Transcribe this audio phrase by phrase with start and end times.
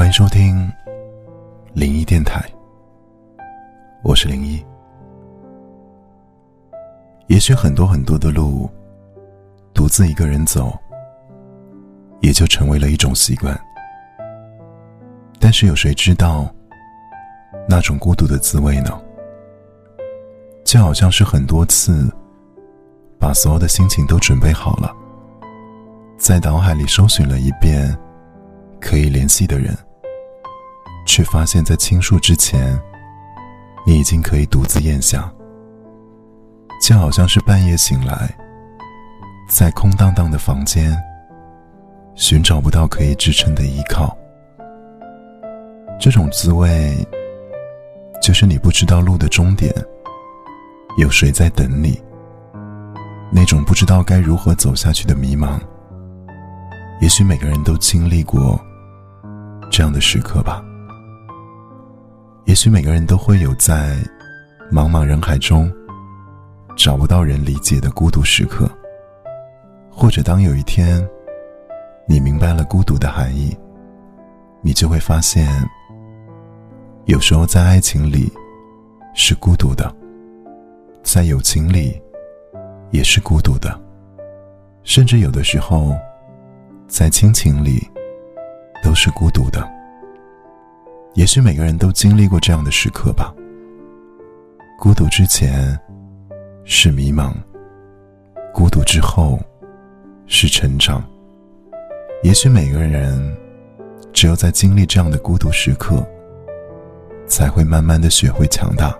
[0.00, 0.66] 欢迎收听
[1.74, 2.42] 零一电台，
[4.02, 4.64] 我是灵异。
[7.26, 8.66] 也许很多很多的路，
[9.74, 10.72] 独自一个人走，
[12.20, 13.54] 也就成为了一种习惯。
[15.38, 16.50] 但是有谁知道
[17.68, 18.98] 那种孤独的滋味呢？
[20.64, 22.10] 就好像是很多次
[23.18, 24.96] 把所有的心情都准备好了，
[26.16, 27.94] 在脑海里搜寻了一遍
[28.80, 29.76] 可以联系的人，
[31.10, 32.80] 却发现，在倾诉之前，
[33.84, 35.28] 你已经可以独自咽下。
[36.80, 38.32] 就好像是半夜醒来，
[39.48, 40.96] 在空荡荡的房间，
[42.14, 44.16] 寻找不到可以支撑的依靠。
[45.98, 46.96] 这种滋味，
[48.22, 49.74] 就是你不知道路的终点
[50.96, 52.00] 有谁在等你。
[53.32, 55.58] 那种不知道该如何走下去的迷茫，
[57.00, 58.60] 也许每个人都经历过
[59.72, 60.64] 这样的时刻吧。
[62.50, 63.96] 也许每个人都会有在
[64.72, 65.72] 茫茫人海中。
[66.76, 68.68] 找不到人理解的孤独时刻，
[69.88, 71.08] 或者当有一天，
[72.08, 73.56] 你明白了孤独的含义，
[74.62, 75.46] 你就会发现，
[77.04, 78.32] 有时候在爱情里
[79.14, 79.94] 是孤独的，
[81.04, 82.02] 在友情里
[82.90, 83.80] 也是孤独的，
[84.82, 85.94] 甚至有的时候，
[86.88, 87.88] 在亲情里
[88.82, 89.79] 都是孤独的。
[91.14, 93.34] 也许每个人都经历过这样的时刻吧。
[94.78, 95.78] 孤独之前。
[96.72, 97.32] 是迷茫，
[98.54, 99.40] 孤独之后
[100.28, 101.02] 是成长。
[102.22, 103.36] 也许每个人
[104.12, 106.06] 只有在经历这样的孤独时刻，
[107.26, 108.96] 才会慢慢的学会强大。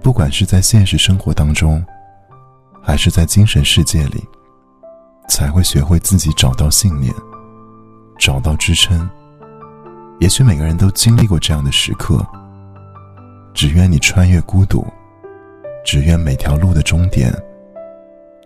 [0.00, 1.84] 不管是在现实生活当中，
[2.82, 4.24] 还是在精神世界里，
[5.28, 7.12] 才会学会自己找到信念，
[8.18, 9.06] 找到支撑。
[10.20, 12.26] 也许每个人都经历过这样的时刻，
[13.54, 14.84] 只愿你穿越孤独。
[15.84, 17.32] 只愿每条路的终点，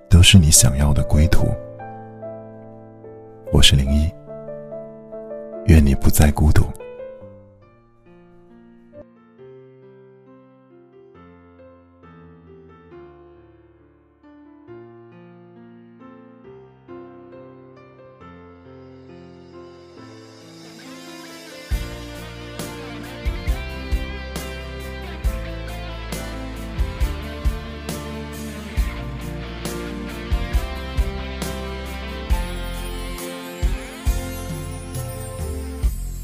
[0.08, 1.48] 都是你想要的归途。
[3.52, 4.08] 我是零一，
[5.66, 6.64] 愿你不再孤独。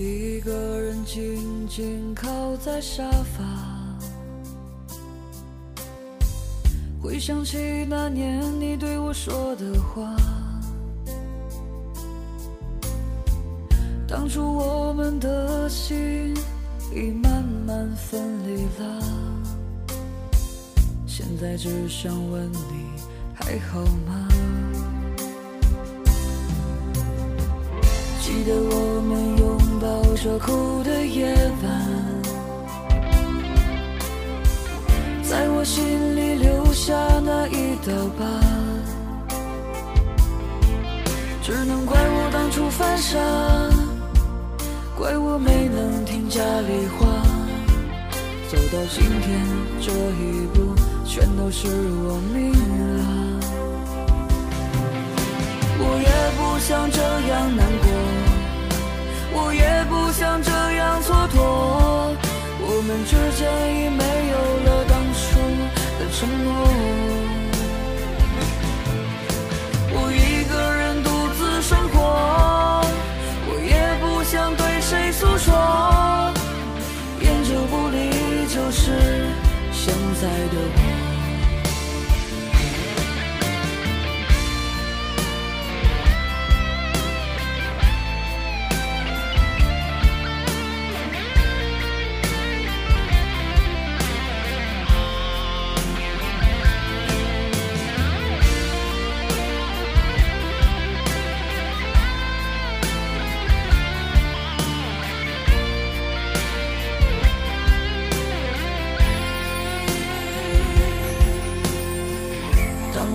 [0.08, 3.44] 一个人静静靠在沙发，
[7.02, 10.16] 回想起那年你对我说的话。
[14.06, 16.34] 当初我们的心
[16.94, 19.02] 已慢慢分离了，
[21.06, 23.02] 现在只想问你
[23.34, 24.28] 还好吗？
[28.22, 28.87] 记得我
[30.18, 31.70] 抱着哭的夜晚，
[35.22, 36.92] 在我心里留下
[37.24, 38.24] 那一道疤，
[41.40, 43.16] 只能怪我当初犯傻，
[44.96, 47.06] 怪我没能听家里话，
[48.50, 49.40] 走到今天
[49.80, 50.74] 这一步，
[51.06, 52.50] 全都是我命
[52.98, 53.06] 啊！
[55.78, 57.86] 我也不想这样难过。
[59.40, 59.77] 我也
[63.04, 65.38] 之间已没有了当初
[65.98, 67.17] 的承诺。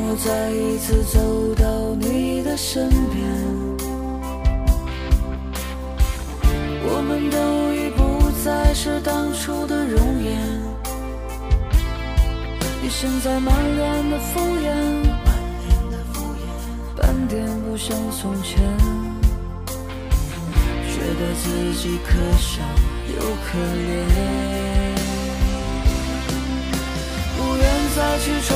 [0.06, 3.24] 我再一次走到你的身边，
[6.86, 10.38] 我们都已不再是当初的容颜。
[12.82, 14.68] 你现在满脸的敷衍，
[16.98, 18.62] 半点不像从前，
[20.86, 22.62] 觉得自己可笑
[23.08, 23.90] 又可怜，
[27.36, 27.64] 不愿
[27.96, 28.54] 再去重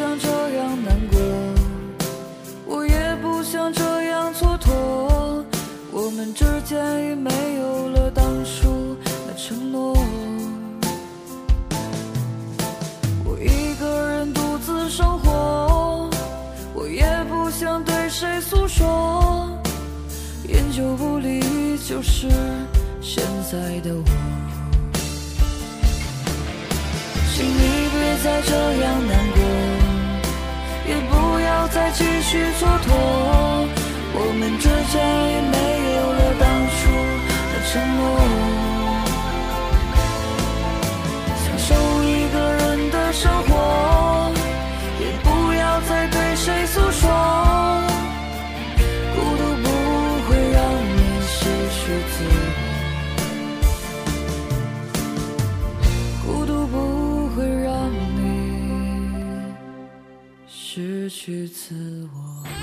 [0.00, 1.20] 想这样难过，
[2.64, 5.44] 我也不想这样蹉跎，
[5.92, 8.96] 我们之间已没有了当初
[9.28, 9.94] 的承诺。
[13.26, 16.08] 我一个人独自生活，
[16.72, 19.50] 我也不想对谁诉说，
[20.48, 21.42] 烟酒不离
[21.86, 22.26] 就是
[23.02, 24.04] 现在的我。
[27.34, 29.19] 请你别再这样难，
[31.92, 32.90] 继续蹉跎。
[34.12, 35.00] 我们之间
[35.30, 35.56] 已没
[35.96, 36.44] 有了当
[36.76, 36.80] 初
[37.50, 38.39] 的承诺。
[61.10, 62.59] 失去自我。